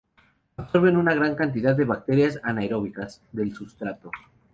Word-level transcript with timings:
Absorben 0.57 0.97
una 0.97 1.13
gran 1.13 1.35
cantidad 1.35 1.75
de 1.77 1.85
bacterias 1.85 2.39
anaeróbicas 2.41 3.21
del 3.33 3.53
sustrato. 3.53 4.09